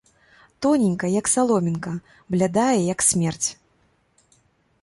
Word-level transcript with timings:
Тоненькая, 0.65 1.09
як 1.21 1.29
саломінка, 1.33 1.93
блядая, 2.37 2.79
як 2.93 2.99
смерць! 3.09 3.49